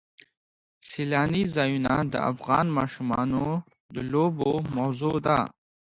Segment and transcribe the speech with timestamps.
[0.89, 3.45] سیلانی ځایونه د افغان ماشومانو
[3.93, 5.39] د لوبو موضوع ده.